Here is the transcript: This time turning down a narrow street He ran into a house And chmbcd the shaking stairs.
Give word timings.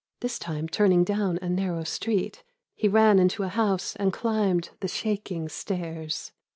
This 0.21 0.39
time 0.39 0.67
turning 0.67 1.03
down 1.03 1.37
a 1.43 1.47
narrow 1.47 1.83
street 1.83 2.43
He 2.73 2.87
ran 2.87 3.19
into 3.19 3.43
a 3.43 3.49
house 3.49 3.95
And 3.95 4.11
chmbcd 4.11 4.71
the 4.79 4.87
shaking 4.87 5.47
stairs. 5.47 6.31